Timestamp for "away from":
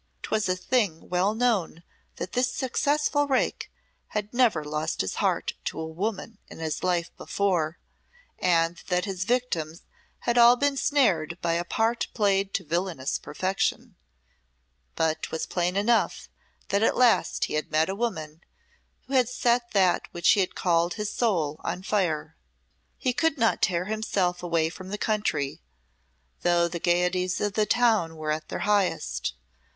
24.41-24.89